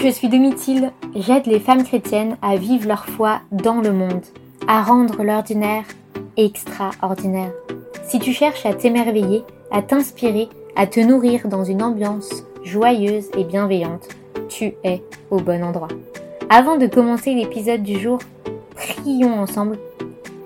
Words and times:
Je 0.00 0.08
suis 0.08 0.28
Domitil. 0.28 0.92
J'aide 1.16 1.46
les 1.46 1.58
femmes 1.58 1.82
chrétiennes 1.82 2.36
à 2.40 2.56
vivre 2.56 2.86
leur 2.86 3.06
foi 3.06 3.40
dans 3.50 3.80
le 3.80 3.92
monde, 3.92 4.24
à 4.68 4.82
rendre 4.82 5.24
l'ordinaire 5.24 5.84
extraordinaire. 6.36 7.50
Si 8.06 8.20
tu 8.20 8.32
cherches 8.32 8.64
à 8.64 8.74
t'émerveiller, 8.74 9.42
à 9.72 9.82
t'inspirer, 9.82 10.48
à 10.76 10.86
te 10.86 11.00
nourrir 11.00 11.48
dans 11.48 11.64
une 11.64 11.82
ambiance 11.82 12.44
joyeuse 12.62 13.28
et 13.36 13.42
bienveillante, 13.42 14.08
tu 14.48 14.74
es 14.84 15.02
au 15.30 15.40
bon 15.40 15.64
endroit. 15.64 15.88
Avant 16.48 16.76
de 16.76 16.86
commencer 16.86 17.34
l'épisode 17.34 17.82
du 17.82 17.98
jour, 17.98 18.20
prions 18.76 19.34
ensemble 19.34 19.78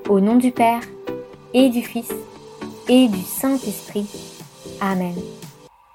au 0.09 0.21
nom 0.21 0.37
du 0.37 0.51
Père 0.51 0.81
et 1.53 1.69
du 1.69 1.83
Fils 1.83 2.13
et 2.89 3.07
du 3.09 3.21
Saint-Esprit. 3.21 4.07
Amen. 4.81 5.15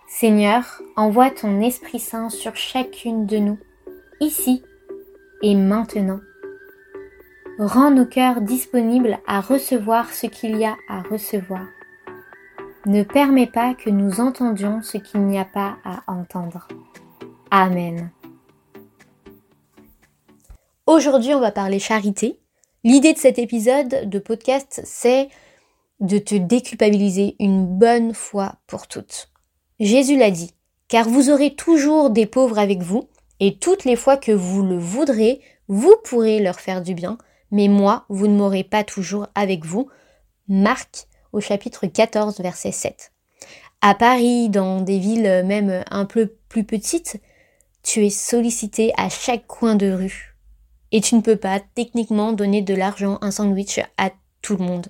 Seigneur, 0.09 0.81
envoie 0.95 1.29
ton 1.29 1.59
Esprit 1.59 1.99
Saint 1.99 2.29
sur 2.29 2.55
chacune 2.55 3.25
de 3.25 3.37
nous, 3.37 3.59
ici 4.21 4.63
et 5.41 5.53
maintenant. 5.53 6.21
Rends 7.59 7.91
nos 7.91 8.05
cœurs 8.05 8.39
disponibles 8.39 9.19
à 9.27 9.41
recevoir 9.41 10.13
ce 10.13 10.27
qu'il 10.27 10.57
y 10.57 10.63
a 10.63 10.77
à 10.87 11.01
recevoir. 11.01 11.65
Ne 12.85 13.03
permets 13.03 13.47
pas 13.47 13.73
que 13.73 13.89
nous 13.89 14.21
entendions 14.21 14.81
ce 14.81 14.97
qu'il 14.97 15.21
n'y 15.23 15.37
a 15.37 15.45
pas 15.45 15.77
à 15.83 16.03
entendre. 16.07 16.69
Amen. 17.51 18.09
Aujourd'hui, 20.85 21.33
on 21.33 21.41
va 21.41 21.51
parler 21.51 21.79
charité. 21.79 22.39
L'idée 22.85 23.11
de 23.11 23.17
cet 23.17 23.39
épisode 23.39 24.09
de 24.09 24.19
podcast, 24.19 24.81
c'est 24.85 25.27
de 25.99 26.17
te 26.17 26.35
déculpabiliser 26.35 27.35
une 27.39 27.65
bonne 27.65 28.13
fois 28.13 28.55
pour 28.67 28.87
toutes. 28.87 29.29
Jésus 29.79 30.17
l'a 30.17 30.31
dit, 30.31 30.51
car 30.87 31.07
vous 31.07 31.29
aurez 31.29 31.53
toujours 31.55 32.09
des 32.09 32.25
pauvres 32.25 32.59
avec 32.59 32.81
vous, 32.81 33.09
et 33.39 33.57
toutes 33.57 33.85
les 33.85 33.95
fois 33.95 34.17
que 34.17 34.31
vous 34.31 34.63
le 34.63 34.77
voudrez, 34.77 35.41
vous 35.67 35.95
pourrez 36.03 36.39
leur 36.39 36.59
faire 36.59 36.81
du 36.81 36.93
bien, 36.93 37.17
mais 37.51 37.67
moi, 37.67 38.05
vous 38.09 38.27
ne 38.27 38.35
m'aurez 38.35 38.63
pas 38.63 38.83
toujours 38.83 39.27
avec 39.35 39.65
vous. 39.65 39.89
Marc 40.47 41.07
au 41.33 41.41
chapitre 41.41 41.85
14, 41.87 42.39
verset 42.39 42.71
7. 42.71 43.11
À 43.81 43.93
Paris, 43.93 44.49
dans 44.49 44.81
des 44.81 44.97
villes 44.97 45.43
même 45.45 45.83
un 45.91 46.05
peu 46.05 46.33
plus 46.49 46.63
petites, 46.63 47.21
tu 47.83 48.05
es 48.05 48.09
sollicité 48.09 48.93
à 48.97 49.09
chaque 49.09 49.45
coin 49.45 49.75
de 49.75 49.91
rue. 49.91 50.35
Et 50.91 51.01
tu 51.01 51.15
ne 51.15 51.21
peux 51.21 51.35
pas 51.35 51.59
techniquement 51.75 52.33
donner 52.33 52.61
de 52.61 52.73
l'argent, 52.73 53.19
un 53.21 53.31
sandwich 53.31 53.79
à 53.97 54.09
tout 54.41 54.57
le 54.57 54.63
monde. 54.63 54.87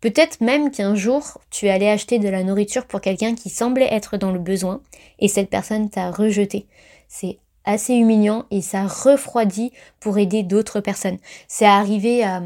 Peut-être 0.00 0.40
même 0.40 0.70
qu'un 0.70 0.94
jour, 0.94 1.40
tu 1.50 1.68
allé 1.68 1.88
acheter 1.88 2.18
de 2.18 2.28
la 2.28 2.44
nourriture 2.44 2.86
pour 2.86 3.00
quelqu'un 3.00 3.34
qui 3.34 3.50
semblait 3.50 3.92
être 3.92 4.16
dans 4.16 4.30
le 4.30 4.38
besoin 4.38 4.80
et 5.18 5.26
cette 5.26 5.50
personne 5.50 5.90
t'a 5.90 6.10
rejeté. 6.10 6.66
C'est 7.08 7.38
assez 7.64 7.94
humiliant 7.94 8.46
et 8.50 8.62
ça 8.62 8.86
refroidit 8.86 9.72
pour 9.98 10.18
aider 10.18 10.44
d'autres 10.44 10.80
personnes. 10.80 11.18
C'est 11.48 11.66
arrivé 11.66 12.22
à, 12.22 12.40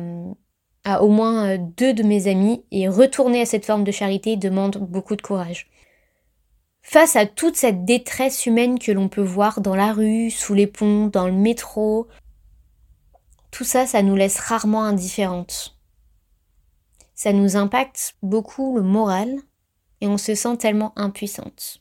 à, 0.85 1.03
au 1.03 1.11
moins 1.11 1.51
euh, 1.51 1.59
deux 1.59 1.93
de 1.93 2.03
mes 2.03 2.27
amis 2.27 2.65
et 2.71 2.89
retourner 2.89 3.43
à 3.43 3.47
cette 3.47 3.67
forme 3.67 3.85
de 3.85 3.93
charité 3.93 4.37
demande 4.37 4.79
beaucoup 4.79 5.15
de 5.15 5.23
courage. 5.23 5.69
Face 6.81 7.17
à 7.17 7.27
toute 7.27 7.57
cette 7.57 7.85
détresse 7.85 8.47
humaine 8.47 8.79
que 8.79 8.91
l'on 8.93 9.09
peut 9.09 9.23
voir 9.23 9.61
dans 9.61 9.77
la 9.77 9.93
rue, 9.93 10.31
sous 10.31 10.55
les 10.55 10.67
ponts, 10.67 11.07
dans 11.07 11.27
le 11.27 11.33
métro, 11.33 12.09
tout 13.51 13.65
ça, 13.65 13.87
ça 13.87 14.03
nous 14.03 14.17
laisse 14.17 14.41
rarement 14.41 14.83
indifférentes 14.85 15.77
ça 17.23 17.33
nous 17.33 17.55
impacte 17.55 18.17
beaucoup 18.25 18.75
le 18.79 18.83
moral 18.83 19.37
et 20.01 20.09
on 20.09 20.19
se 20.19 20.35
sent 20.35 20.57
tellement 20.57 20.93
impuissante. 20.97 21.81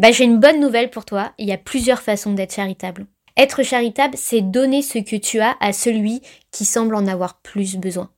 Bah, 0.00 0.10
j'ai 0.10 0.24
une 0.24 0.40
bonne 0.40 0.58
nouvelle 0.58 0.90
pour 0.90 1.04
toi, 1.04 1.30
il 1.38 1.46
y 1.46 1.52
a 1.52 1.56
plusieurs 1.56 2.00
façons 2.00 2.32
d'être 2.32 2.52
charitable. 2.52 3.06
Être 3.36 3.62
charitable, 3.62 4.16
c'est 4.16 4.40
donner 4.40 4.82
ce 4.82 4.98
que 4.98 5.14
tu 5.14 5.38
as 5.38 5.54
à 5.60 5.72
celui 5.72 6.20
qui 6.50 6.64
semble 6.64 6.96
en 6.96 7.06
avoir 7.06 7.40
plus 7.42 7.76
besoin. 7.76 8.10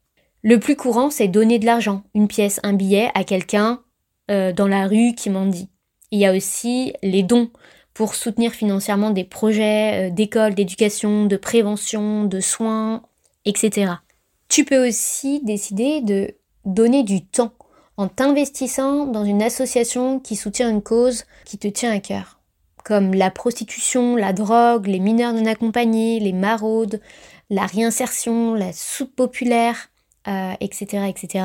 Le 0.42 0.58
plus 0.58 0.74
courant, 0.74 1.10
c'est 1.10 1.28
donner 1.28 1.58
de 1.58 1.66
l'argent, 1.66 2.02
une 2.14 2.28
pièce, 2.28 2.60
un 2.62 2.72
billet 2.72 3.10
à 3.12 3.24
quelqu'un 3.24 3.82
euh, 4.30 4.50
dans 4.54 4.68
la 4.68 4.86
rue 4.86 5.14
qui 5.14 5.28
m'en 5.28 5.44
dit. 5.44 5.68
Il 6.12 6.18
y 6.18 6.24
a 6.24 6.32
aussi 6.34 6.94
les 7.02 7.24
dons 7.24 7.50
pour 7.92 8.14
soutenir 8.14 8.52
financièrement 8.52 9.10
des 9.10 9.24
projets 9.24 10.08
euh, 10.08 10.10
d'école, 10.10 10.54
d'éducation, 10.54 11.26
de 11.26 11.36
prévention, 11.36 12.24
de 12.24 12.40
soins, 12.40 13.02
etc. 13.44 13.96
Tu 14.48 14.64
peux 14.64 14.88
aussi 14.88 15.40
décider 15.44 16.00
de 16.00 16.34
donner 16.64 17.02
du 17.02 17.24
temps 17.24 17.52
en 17.96 18.08
t'investissant 18.08 19.06
dans 19.06 19.24
une 19.24 19.42
association 19.42 20.20
qui 20.20 20.36
soutient 20.36 20.70
une 20.70 20.82
cause 20.82 21.24
qui 21.44 21.58
te 21.58 21.68
tient 21.68 21.92
à 21.92 22.00
cœur, 22.00 22.40
comme 22.84 23.12
la 23.12 23.30
prostitution, 23.30 24.16
la 24.16 24.32
drogue, 24.32 24.86
les 24.86 25.00
mineurs 25.00 25.32
non 25.32 25.46
accompagnés, 25.46 26.20
les 26.20 26.32
maraudes, 26.32 27.00
la 27.50 27.66
réinsertion, 27.66 28.54
la 28.54 28.72
soupe 28.72 29.14
populaire, 29.16 29.90
etc., 30.60 30.86
euh, 30.94 31.04
etc. 31.04 31.44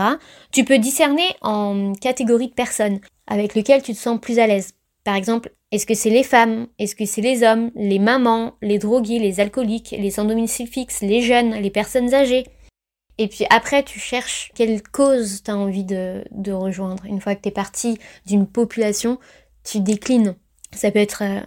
Tu 0.51 0.63
peux 0.63 0.77
discerner 0.77 1.27
en 1.41 1.93
catégories 1.93 2.49
de 2.49 2.53
personnes 2.53 2.99
avec 3.27 3.55
lesquelles 3.55 3.81
tu 3.81 3.93
te 3.93 3.99
sens 3.99 4.19
plus 4.19 4.39
à 4.39 4.47
l'aise. 4.47 4.71
Par 5.03 5.15
exemple, 5.15 5.51
est-ce 5.71 5.85
que 5.85 5.95
c'est 5.95 6.09
les 6.09 6.23
femmes 6.23 6.67
Est-ce 6.79 6.95
que 6.95 7.05
c'est 7.05 7.21
les 7.21 7.43
hommes 7.43 7.71
Les 7.75 7.99
mamans 7.99 8.53
Les 8.61 8.77
drogués 8.77 9.19
Les 9.19 9.39
alcooliques 9.39 9.95
Les 9.97 10.11
sans 10.11 10.25
domicile 10.25 10.67
fixe 10.67 11.01
Les 11.01 11.21
jeunes 11.21 11.55
Les 11.55 11.71
personnes 11.71 12.13
âgées? 12.13 12.45
Et 13.17 13.27
puis 13.27 13.45
après, 13.49 13.83
tu 13.83 13.99
cherches 13.99 14.51
quelle 14.55 14.81
cause 14.81 15.43
tu 15.43 15.51
as 15.51 15.57
envie 15.57 15.83
de, 15.83 16.23
rejoindre. 16.51 17.05
Une 17.05 17.21
fois 17.21 17.35
que 17.35 17.41
tu 17.41 17.49
es 17.49 17.51
parti 17.51 17.97
d'une 18.25 18.47
population, 18.47 19.19
tu 19.63 19.79
déclines. 19.79 20.35
Ça 20.71 20.89
peut 20.89 20.99
être 20.99 21.23
euh, 21.23 21.41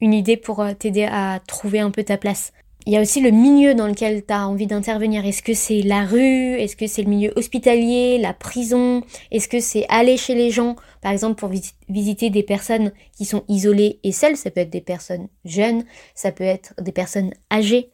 une 0.00 0.12
idée 0.12 0.36
pour 0.36 0.60
euh, 0.60 0.72
t'aider 0.74 1.04
à 1.04 1.40
trouver 1.46 1.78
un 1.78 1.90
peu 1.90 2.02
ta 2.02 2.16
place. 2.16 2.52
Il 2.86 2.92
y 2.92 2.96
a 2.96 3.00
aussi 3.00 3.20
le 3.20 3.30
milieu 3.30 3.74
dans 3.74 3.88
lequel 3.88 4.24
tu 4.24 4.32
as 4.32 4.46
envie 4.46 4.66
d'intervenir. 4.66 5.24
Est-ce 5.26 5.42
que 5.42 5.54
c'est 5.54 5.82
la 5.82 6.04
rue? 6.04 6.54
Est-ce 6.54 6.76
que 6.76 6.86
c'est 6.86 7.02
le 7.02 7.10
milieu 7.10 7.32
hospitalier? 7.36 8.18
La 8.18 8.32
prison? 8.32 9.02
Est-ce 9.30 9.48
que 9.48 9.60
c'est 9.60 9.86
aller 9.88 10.16
chez 10.16 10.34
les 10.34 10.50
gens? 10.50 10.76
Par 11.02 11.12
exemple, 11.12 11.36
pour 11.36 11.50
visiter 11.88 12.30
des 12.30 12.44
personnes 12.44 12.92
qui 13.16 13.24
sont 13.24 13.44
isolées 13.48 13.98
et 14.04 14.12
seules. 14.12 14.36
Ça 14.36 14.50
peut 14.50 14.60
être 14.60 14.70
des 14.70 14.80
personnes 14.80 15.28
jeunes, 15.44 15.84
ça 16.14 16.30
peut 16.30 16.44
être 16.44 16.74
des 16.80 16.92
personnes 16.92 17.32
âgées. 17.52 17.90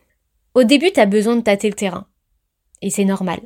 Au 0.55 0.65
début, 0.65 0.93
tu 0.93 1.01
as 1.01 1.07
besoin 1.07 1.37
de 1.37 1.43
tâter 1.43 1.69
le 1.69 1.75
terrain 1.75 2.07
et 2.83 2.91
c'est 2.91 3.05
normal. 3.05 3.41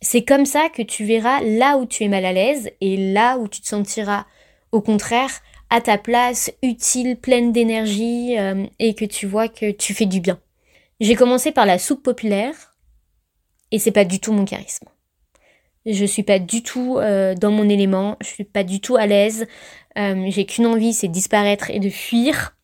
C'est 0.00 0.22
comme 0.22 0.46
ça 0.46 0.68
que 0.68 0.82
tu 0.82 1.04
verras 1.04 1.40
là 1.42 1.76
où 1.76 1.86
tu 1.86 2.04
es 2.04 2.08
mal 2.08 2.24
à 2.24 2.32
l'aise 2.32 2.70
et 2.80 3.12
là 3.12 3.38
où 3.38 3.48
tu 3.48 3.60
te 3.60 3.66
sentiras 3.66 4.26
au 4.70 4.80
contraire 4.80 5.40
à 5.70 5.80
ta 5.80 5.98
place, 5.98 6.52
utile, 6.62 7.16
pleine 7.16 7.52
d'énergie 7.52 8.38
euh, 8.38 8.64
et 8.78 8.94
que 8.94 9.04
tu 9.04 9.26
vois 9.26 9.48
que 9.48 9.70
tu 9.70 9.92
fais 9.94 10.06
du 10.06 10.20
bien. 10.20 10.38
J'ai 11.00 11.14
commencé 11.14 11.52
par 11.52 11.66
la 11.66 11.78
soupe 11.78 12.02
populaire 12.02 12.76
et 13.70 13.78
c'est 13.78 13.92
pas 13.92 14.04
du 14.04 14.20
tout 14.20 14.32
mon 14.32 14.44
charisme. 14.44 14.86
Je 15.84 16.04
suis 16.04 16.22
pas 16.22 16.38
du 16.38 16.62
tout 16.62 16.98
euh, 16.98 17.34
dans 17.34 17.50
mon 17.50 17.68
élément, 17.68 18.16
je 18.20 18.28
suis 18.28 18.44
pas 18.44 18.64
du 18.64 18.80
tout 18.80 18.96
à 18.96 19.06
l'aise. 19.06 19.46
Euh, 19.96 20.26
j'ai 20.28 20.46
qu'une 20.46 20.66
envie, 20.66 20.92
c'est 20.92 21.08
disparaître 21.08 21.70
et 21.70 21.80
de 21.80 21.90
fuir. 21.90 22.56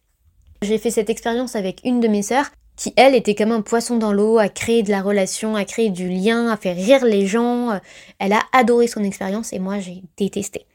J'ai 0.63 0.79
fait 0.79 0.91
cette 0.91 1.11
expérience 1.11 1.57
avec 1.57 1.81
une 1.85 2.01
de 2.01 2.09
mes 2.09 2.23
sœurs 2.23 2.51
qui 2.77 2.93
elle 2.97 3.15
était 3.15 3.35
comme 3.35 3.53
un 3.53 3.63
poisson 3.63 3.97
dans 3.97 4.13
l'eau, 4.13 4.39
à 4.39 4.49
créer 4.49 4.83
de 4.83 4.91
la 4.91 5.03
relation, 5.03 5.57
à 5.57 5.65
créer 5.65 5.91
du 5.91 6.09
lien, 6.09 6.49
à 6.49 6.57
faire 6.57 6.77
rire 6.77 7.05
les 7.05 7.27
gens. 7.27 7.79
Elle 8.19 8.33
a 8.33 8.43
adoré 8.53 8.87
son 8.87 9.05
expérience 9.05 9.53
et 9.53 9.59
moi 9.59 9.79
j'ai 9.79 10.03
détesté. 10.17 10.67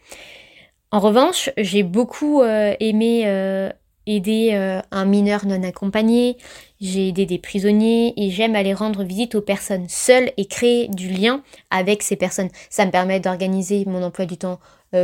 En 0.92 1.00
revanche, 1.00 1.52
j'ai 1.58 1.84
beaucoup 1.84 2.42
euh, 2.42 2.74
aimé 2.80 3.24
euh, 3.28 3.70
aider 4.08 4.52
euh, 4.54 4.82
un 4.90 5.06
mineur 5.06 5.46
non 5.46 5.62
accompagné, 5.62 6.38
j'ai 6.82 7.10
aidé 7.10 7.28
des 7.28 7.38
prisonniers 7.38 8.14
et 8.18 8.32
j'aime 8.32 8.56
aller 8.56 8.74
rendre 8.74 9.04
visite 9.04 9.36
aux 9.36 9.42
personnes 9.42 9.88
seules 9.88 10.32
et 10.38 10.48
créer 10.48 10.88
du 10.88 11.10
lien 11.10 11.44
avec 11.70 12.02
ces 12.02 12.16
personnes. 12.16 12.50
Ça 12.72 12.88
me 12.88 12.92
permet 12.92 13.20
d'organiser 13.20 13.86
mon 13.86 14.02
emploi 14.02 14.26
du 14.26 14.38
temps 14.38 14.60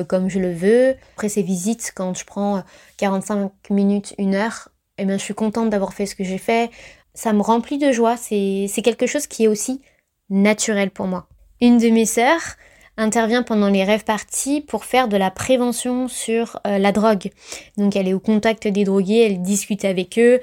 comme 0.07 0.31
je 0.31 0.39
le 0.39 0.51
veux. 0.51 0.95
Après 1.13 1.29
ces 1.29 1.43
visites, 1.43 1.93
quand 1.95 2.17
je 2.17 2.25
prends 2.25 2.63
45 2.97 3.51
minutes, 3.69 4.15
une 4.17 4.33
heure, 4.33 4.69
eh 4.97 5.05
bien, 5.05 5.17
je 5.17 5.23
suis 5.23 5.33
contente 5.33 5.69
d'avoir 5.69 5.93
fait 5.93 6.05
ce 6.05 6.15
que 6.15 6.23
j'ai 6.23 6.37
fait. 6.37 6.69
Ça 7.13 7.33
me 7.33 7.41
remplit 7.41 7.77
de 7.77 7.91
joie. 7.91 8.17
C'est 8.17 8.81
quelque 8.83 9.07
chose 9.07 9.27
qui 9.27 9.45
est 9.45 9.47
aussi 9.47 9.81
naturel 10.29 10.91
pour 10.91 11.07
moi. 11.07 11.27
Une 11.61 11.77
de 11.77 11.89
mes 11.89 12.05
sœurs 12.05 12.55
intervient 12.97 13.43
pendant 13.43 13.69
les 13.69 13.83
rêves 13.83 14.03
parties 14.03 14.61
pour 14.61 14.85
faire 14.85 15.07
de 15.07 15.17
la 15.17 15.31
prévention 15.31 16.07
sur 16.07 16.59
euh, 16.65 16.77
la 16.77 16.91
drogue. 16.91 17.29
Donc 17.77 17.95
elle 17.95 18.07
est 18.07 18.13
au 18.13 18.19
contact 18.19 18.67
des 18.67 18.83
drogués, 18.83 19.25
elle 19.25 19.41
discute 19.41 19.85
avec 19.85 20.17
eux 20.17 20.39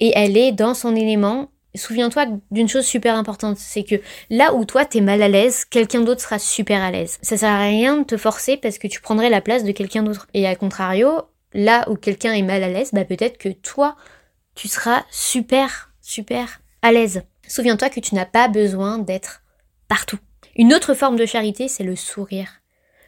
et 0.00 0.12
elle 0.14 0.36
est 0.36 0.52
dans 0.52 0.74
son 0.74 0.96
élément. 0.96 1.50
Souviens-toi 1.74 2.26
d'une 2.50 2.68
chose 2.68 2.86
super 2.86 3.16
importante, 3.16 3.58
c'est 3.58 3.84
que 3.84 3.96
là 4.30 4.54
où 4.54 4.64
toi 4.64 4.84
t'es 4.84 5.00
mal 5.00 5.22
à 5.22 5.28
l'aise, 5.28 5.64
quelqu'un 5.64 6.00
d'autre 6.00 6.22
sera 6.22 6.38
super 6.38 6.82
à 6.82 6.90
l'aise. 6.90 7.18
Ça 7.22 7.36
sert 7.36 7.50
à 7.50 7.58
rien 7.58 7.98
de 7.98 8.04
te 8.04 8.16
forcer 8.16 8.56
parce 8.56 8.78
que 8.78 8.88
tu 8.88 9.00
prendrais 9.00 9.30
la 9.30 9.42
place 9.42 9.62
de 9.62 9.72
quelqu'un 9.72 10.02
d'autre. 10.02 10.26
Et 10.32 10.46
à 10.46 10.56
contrario, 10.56 11.10
là 11.52 11.88
où 11.88 11.96
quelqu'un 11.96 12.32
est 12.32 12.42
mal 12.42 12.62
à 12.62 12.68
l'aise, 12.68 12.90
bah 12.92 13.04
peut-être 13.04 13.38
que 13.38 13.48
toi, 13.48 13.96
tu 14.54 14.68
seras 14.68 15.04
super, 15.10 15.92
super 16.00 16.60
à 16.82 16.92
l'aise. 16.92 17.22
Souviens-toi 17.48 17.90
que 17.90 18.00
tu 18.00 18.14
n'as 18.14 18.26
pas 18.26 18.48
besoin 18.48 18.98
d'être 18.98 19.42
partout. 19.88 20.18
Une 20.56 20.74
autre 20.74 20.94
forme 20.94 21.16
de 21.16 21.26
charité, 21.26 21.68
c'est 21.68 21.84
le 21.84 21.96
sourire. 21.96 22.62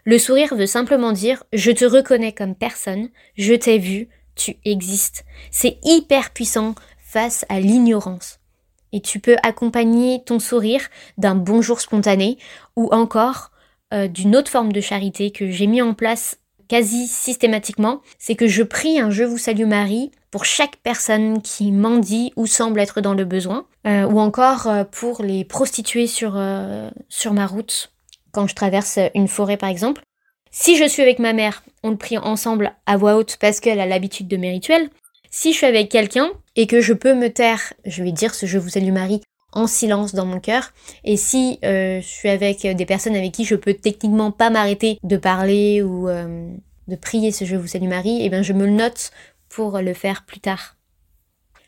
Le 0.04 0.18
sourire 0.18 0.54
veut 0.54 0.66
simplement 0.66 1.12
dire 1.12 1.44
je 1.52 1.70
te 1.70 1.84
reconnais 1.84 2.32
comme 2.32 2.54
personne, 2.54 3.08
je 3.36 3.54
t'ai 3.54 3.78
vu, 3.78 4.08
tu 4.34 4.56
existes. 4.64 5.24
C'est 5.50 5.78
hyper 5.82 6.30
puissant 6.30 6.74
face 6.98 7.44
à 7.48 7.60
l'ignorance. 7.60 8.38
Et 8.92 9.00
tu 9.00 9.20
peux 9.20 9.36
accompagner 9.42 10.22
ton 10.24 10.38
sourire 10.38 10.88
d'un 11.18 11.34
bonjour 11.34 11.80
spontané 11.80 12.38
ou 12.76 12.88
encore 12.92 13.50
euh, 13.92 14.08
d'une 14.08 14.36
autre 14.36 14.50
forme 14.50 14.72
de 14.72 14.80
charité 14.80 15.30
que 15.30 15.50
j'ai 15.50 15.66
mis 15.66 15.82
en 15.82 15.94
place 15.94 16.38
quasi 16.68 17.06
systématiquement, 17.06 18.00
c'est 18.18 18.34
que 18.34 18.46
je 18.46 18.62
prie 18.62 19.00
un 19.00 19.10
Je 19.10 19.24
vous 19.24 19.38
salue 19.38 19.66
Marie 19.66 20.10
pour 20.30 20.44
chaque 20.44 20.76
personne 20.76 21.42
qui 21.42 21.72
mendie 21.72 22.32
ou 22.36 22.46
semble 22.46 22.80
être 22.80 23.00
dans 23.00 23.14
le 23.14 23.24
besoin, 23.24 23.66
euh, 23.86 24.04
ou 24.04 24.20
encore 24.20 24.66
euh, 24.66 24.84
pour 24.84 25.22
les 25.22 25.44
prostituées 25.44 26.06
sur, 26.06 26.40
sur 27.08 27.32
ma 27.32 27.46
route 27.46 27.92
quand 28.32 28.46
je 28.46 28.54
traverse 28.54 28.98
une 29.14 29.28
forêt 29.28 29.56
par 29.56 29.70
exemple. 29.70 30.02
Si 30.50 30.76
je 30.76 30.88
suis 30.88 31.02
avec 31.02 31.18
ma 31.18 31.32
mère, 31.32 31.62
on 31.82 31.90
le 31.90 31.96
prie 31.96 32.18
ensemble 32.18 32.72
à 32.86 32.96
voix 32.96 33.16
haute 33.16 33.36
parce 33.40 33.60
qu'elle 33.60 33.80
a 33.80 33.86
l'habitude 33.86 34.28
de 34.28 34.36
mes 34.36 34.50
rituels. 34.50 34.90
Si 35.30 35.52
je 35.52 35.58
suis 35.58 35.66
avec 35.66 35.90
quelqu'un 35.90 36.30
et 36.56 36.66
que 36.66 36.80
je 36.80 36.92
peux 36.92 37.14
me 37.14 37.28
taire, 37.28 37.74
je 37.84 38.02
vais 38.02 38.12
dire 38.12 38.34
ce 38.34 38.46
je 38.46 38.58
vous 38.58 38.70
salue 38.70 38.92
Marie 38.92 39.20
en 39.58 39.66
silence 39.66 40.14
dans 40.14 40.26
mon 40.26 40.40
cœur. 40.40 40.72
Et 41.04 41.16
si 41.16 41.58
euh, 41.64 42.00
je 42.00 42.06
suis 42.06 42.28
avec 42.28 42.66
des 42.66 42.86
personnes 42.86 43.16
avec 43.16 43.32
qui 43.32 43.44
je 43.44 43.54
peux 43.54 43.74
techniquement 43.74 44.30
pas 44.30 44.50
m'arrêter 44.50 44.98
de 45.02 45.16
parler 45.16 45.82
ou 45.82 46.08
euh, 46.08 46.50
de 46.86 46.96
prier 46.96 47.32
ce 47.32 47.44
je 47.44 47.56
vous 47.56 47.66
salue 47.66 47.88
Marie, 47.88 48.20
eh 48.22 48.28
bien 48.30 48.42
je 48.42 48.52
me 48.52 48.66
le 48.66 48.72
note 48.72 49.10
pour 49.48 49.78
le 49.78 49.94
faire 49.94 50.24
plus 50.24 50.40
tard. 50.40 50.76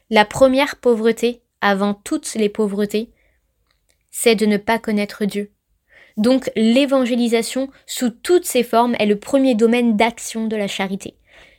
La 0.08 0.24
première 0.24 0.76
pauvreté, 0.76 1.42
avant 1.60 1.94
toutes 1.94 2.34
les 2.34 2.48
pauvretés, 2.48 3.10
c'est 4.10 4.34
de 4.34 4.46
ne 4.46 4.56
pas 4.56 4.78
connaître 4.78 5.24
Dieu. 5.24 5.52
Donc 6.16 6.50
l'évangélisation 6.56 7.70
sous 7.86 8.10
toutes 8.10 8.44
ses 8.44 8.62
formes 8.62 8.96
est 8.98 9.06
le 9.06 9.18
premier 9.18 9.54
domaine 9.54 9.96
d'action 9.96 10.46
de 10.46 10.56
la 10.56 10.66
charité. 10.66 11.14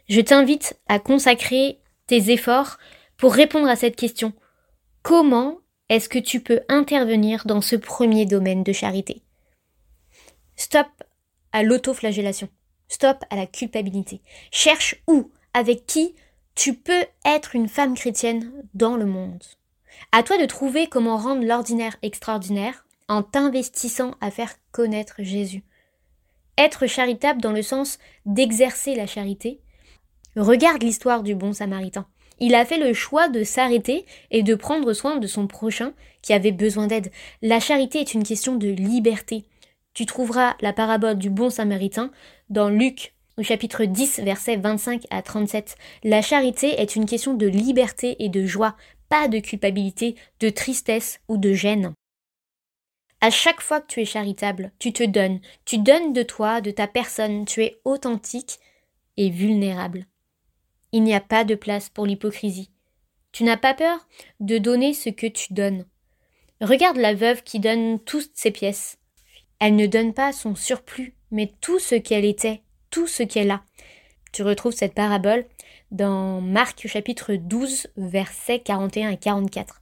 Je 0.10 0.22
t'invite 0.22 0.78
à 0.88 1.00
consacrer 1.00 1.80
tes 2.08 2.32
efforts 2.32 2.78
pour 3.18 3.34
répondre 3.34 3.70
à 3.70 3.76
cette 3.76 3.96
question. 3.96 4.34
Comment 5.04 5.60
est-ce 5.92 6.08
que 6.08 6.20
tu 6.20 6.40
peux 6.40 6.62
intervenir 6.70 7.46
dans 7.46 7.60
ce 7.60 7.76
premier 7.76 8.26
domaine 8.26 8.64
de 8.64 8.72
charité? 8.72 9.24
Stop 10.56 10.88
à 11.52 11.64
l'autoflagellation. 11.64 12.48
Stop 12.88 13.18
à 13.30 13.36
la 13.36 13.46
culpabilité. 13.46 14.22
Cherche 14.52 14.96
où, 15.06 15.32
avec 15.54 15.86
qui 15.86 16.16
tu 16.56 16.76
peux 16.76 17.04
être 17.26 17.58
une 17.58 17.68
femme 17.68 17.94
chrétienne 17.94 18.54
dans 18.74 18.96
le 18.96 19.06
monde. 19.06 19.44
À 20.14 20.24
toi 20.24 20.38
de 20.38 20.46
trouver 20.46 20.88
comment 20.88 21.18
rendre 21.18 21.46
l'ordinaire 21.46 21.98
extraordinaire 22.04 22.86
en 23.10 23.22
t'investissant 23.22 24.16
à 24.22 24.32
faire 24.32 24.54
connaître 24.72 25.16
Jésus. 25.20 25.66
Être 26.58 26.88
charitable 26.88 27.42
dans 27.42 27.52
le 27.52 27.64
sens 27.64 28.00
d'exercer 28.26 28.96
la 28.96 29.08
charité. 29.08 29.60
Regarde 30.38 30.84
l'histoire 30.84 31.22
du 31.22 31.36
bon 31.36 31.52
samaritain. 31.52 32.08
Il 32.44 32.56
a 32.56 32.66
fait 32.66 32.80
le 32.80 32.92
choix 32.96 33.30
de 33.30 33.44
s'arrêter 33.44 34.04
et 34.32 34.42
de 34.42 34.56
prendre 34.56 34.94
soin 34.94 35.18
de 35.18 35.28
son 35.28 35.46
prochain 35.46 35.94
qui 36.24 36.34
avait 36.34 36.52
besoin 36.52 36.88
d'aide. 36.88 37.12
La 37.44 37.60
charité 37.60 38.00
est 38.00 38.16
une 38.16 38.24
question 38.24 38.56
de 38.56 38.68
liberté. 38.68 39.46
Tu 39.94 40.08
trouveras 40.08 40.56
la 40.60 40.74
parabole 40.74 41.20
du 41.20 41.30
bon 41.30 41.52
samaritain 41.52 42.10
dans 42.50 42.68
Luc 42.68 43.14
au 43.38 43.44
chapitre 43.44 43.86
10 43.86 44.22
versets 44.22 44.58
25 44.58 45.04
à 45.12 45.22
37. 45.22 45.76
La 46.04 46.24
charité 46.24 46.82
est 46.82 46.96
une 46.96 47.06
question 47.06 47.36
de 47.36 47.46
liberté 47.46 48.16
et 48.18 48.30
de 48.30 48.44
joie, 48.48 48.76
pas 49.08 49.28
de 49.28 49.38
culpabilité, 49.38 50.16
de 50.40 50.50
tristesse 50.50 51.20
ou 51.28 51.38
de 51.38 51.54
gêne. 51.54 51.94
À 53.22 53.30
chaque 53.30 53.62
fois 53.62 53.82
que 53.82 53.88
tu 53.88 54.02
es 54.02 54.06
charitable, 54.06 54.72
tu 54.80 54.94
te 54.94 55.04
donnes, 55.04 55.42
tu 55.64 55.78
donnes 55.78 56.12
de 56.12 56.24
toi, 56.24 56.60
de 56.60 56.72
ta 56.72 56.88
personne, 56.88 57.46
tu 57.46 57.62
es 57.62 57.80
authentique 57.86 58.58
et 59.18 59.30
vulnérable. 59.30 60.08
Il 60.92 61.04
n'y 61.04 61.14
a 61.14 61.22
pas 61.22 61.44
de 61.44 61.56
place 61.56 61.90
pour 61.90 62.06
l'hypocrisie. 62.06 62.72
Tu 63.32 63.44
n'as 63.44 63.58
pas 63.58 63.74
peur 63.74 64.08
de 64.40 64.58
donner 64.58 64.94
ce 64.94 65.10
que 65.10 65.28
tu 65.28 65.54
donnes. 65.54 65.86
Regarde 66.60 66.98
la 66.98 67.14
veuve 67.14 67.44
qui 67.44 67.60
donne 67.60 68.00
toutes 68.00 68.32
ses 68.34 68.52
pièces. 68.52 68.98
Elle 69.60 69.76
ne 69.76 69.88
donne 69.88 70.14
pas 70.14 70.34
son 70.34 70.56
surplus, 70.56 71.16
mais 71.32 71.52
tout 71.62 71.80
ce 71.80 71.96
qu'elle 71.96 72.26
était, 72.26 72.62
tout 72.90 73.08
ce 73.08 73.24
qu'elle 73.24 73.52
a. 73.52 73.64
Tu 74.32 74.44
retrouves 74.44 74.74
cette 74.74 74.96
parabole 74.96 75.46
dans 75.92 76.42
Marc 76.42 76.88
chapitre 76.88 77.36
12 77.36 77.88
versets 77.96 78.60
41 78.60 79.12
et 79.12 79.18
44 79.18 79.82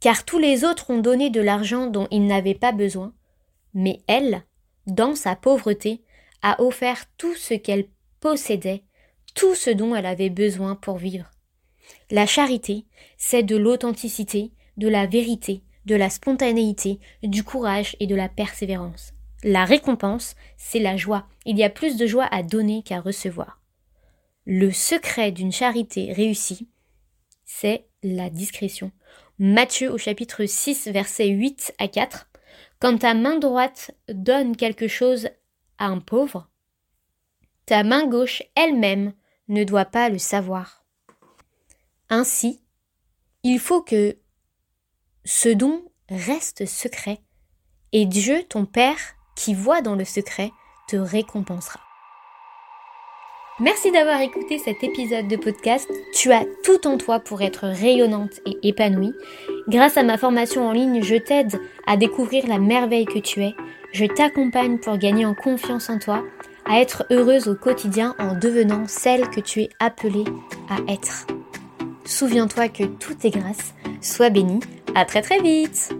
car 0.00 0.24
tous 0.24 0.38
les 0.38 0.64
autres 0.64 0.90
ont 0.90 1.00
donné 1.00 1.30
de 1.30 1.40
l'argent 1.40 1.86
dont 1.86 2.08
ils 2.10 2.26
n'avaient 2.26 2.54
pas 2.54 2.72
besoin, 2.72 3.12
mais 3.74 4.00
elle, 4.08 4.42
dans 4.86 5.14
sa 5.14 5.36
pauvreté, 5.36 6.02
a 6.42 6.60
offert 6.62 7.04
tout 7.18 7.34
ce 7.34 7.54
qu'elle 7.54 7.86
possédait, 8.18 8.82
tout 9.34 9.54
ce 9.54 9.70
dont 9.70 9.94
elle 9.94 10.06
avait 10.06 10.30
besoin 10.30 10.74
pour 10.74 10.98
vivre. 10.98 11.30
La 12.10 12.26
charité, 12.26 12.86
c'est 13.16 13.42
de 13.42 13.56
l'authenticité, 13.56 14.52
de 14.76 14.88
la 14.88 15.06
vérité, 15.06 15.62
de 15.86 15.94
la 15.94 16.10
spontanéité, 16.10 16.98
du 17.22 17.44
courage 17.44 17.96
et 18.00 18.06
de 18.06 18.14
la 18.14 18.28
persévérance. 18.28 19.12
La 19.42 19.64
récompense, 19.64 20.34
c'est 20.56 20.78
la 20.78 20.96
joie. 20.96 21.26
Il 21.46 21.58
y 21.58 21.64
a 21.64 21.70
plus 21.70 21.96
de 21.96 22.06
joie 22.06 22.28
à 22.30 22.42
donner 22.42 22.82
qu'à 22.82 23.00
recevoir. 23.00 23.60
Le 24.44 24.70
secret 24.70 25.32
d'une 25.32 25.52
charité 25.52 26.12
réussie, 26.12 26.68
c'est 27.44 27.86
la 28.02 28.30
discrétion. 28.30 28.90
Matthieu 29.38 29.90
au 29.90 29.98
chapitre 29.98 30.44
6 30.44 30.88
versets 30.88 31.28
8 31.28 31.74
à 31.78 31.88
4. 31.88 32.28
Quand 32.78 32.98
ta 32.98 33.14
main 33.14 33.38
droite 33.38 33.92
donne 34.08 34.56
quelque 34.56 34.88
chose 34.88 35.28
à 35.78 35.86
un 35.86 36.00
pauvre, 36.00 36.50
ta 37.66 37.84
main 37.84 38.06
gauche 38.06 38.42
elle-même 38.54 39.14
ne 39.50 39.64
doit 39.64 39.84
pas 39.84 40.08
le 40.08 40.18
savoir. 40.18 40.84
Ainsi, 42.08 42.62
il 43.42 43.58
faut 43.58 43.82
que 43.82 44.16
ce 45.24 45.48
don 45.48 45.84
reste 46.08 46.66
secret, 46.66 47.20
et 47.92 48.06
Dieu, 48.06 48.44
ton 48.48 48.64
Père, 48.64 48.98
qui 49.36 49.54
voit 49.54 49.82
dans 49.82 49.96
le 49.96 50.04
secret, 50.04 50.50
te 50.88 50.96
récompensera. 50.96 51.80
Merci 53.58 53.90
d'avoir 53.90 54.20
écouté 54.22 54.58
cet 54.58 54.82
épisode 54.82 55.28
de 55.28 55.36
podcast. 55.36 55.90
Tu 56.14 56.32
as 56.32 56.46
tout 56.64 56.86
en 56.86 56.96
toi 56.96 57.20
pour 57.20 57.42
être 57.42 57.66
rayonnante 57.66 58.40
et 58.46 58.56
épanouie. 58.62 59.12
Grâce 59.68 59.98
à 59.98 60.02
ma 60.02 60.16
formation 60.16 60.66
en 60.66 60.72
ligne, 60.72 61.02
je 61.02 61.16
t'aide 61.16 61.60
à 61.86 61.98
découvrir 61.98 62.46
la 62.46 62.58
merveille 62.58 63.04
que 63.04 63.18
tu 63.18 63.42
es. 63.42 63.54
Je 63.92 64.06
t'accompagne 64.06 64.78
pour 64.78 64.96
gagner 64.96 65.26
en 65.26 65.34
confiance 65.34 65.90
en 65.90 65.98
toi, 65.98 66.24
à 66.66 66.80
être 66.80 67.04
heureuse 67.10 67.48
au 67.48 67.54
quotidien 67.54 68.14
en 68.18 68.34
devenant 68.34 68.84
celle 68.86 69.28
que 69.30 69.40
tu 69.40 69.62
es 69.62 69.70
appelée 69.78 70.24
à 70.68 70.92
être. 70.92 71.26
Souviens-toi 72.04 72.68
que 72.68 72.84
tout 72.84 73.16
est 73.24 73.30
grâce. 73.30 73.74
Sois 74.00 74.30
bénie. 74.30 74.60
À 74.94 75.04
très 75.04 75.22
très 75.22 75.40
vite! 75.40 75.94